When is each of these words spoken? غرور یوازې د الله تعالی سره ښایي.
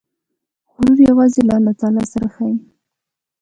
غرور 0.71 0.99
یوازې 1.09 1.41
د 1.47 1.49
الله 1.55 1.73
تعالی 1.79 2.05
سره 2.13 2.27
ښایي. 2.33 2.57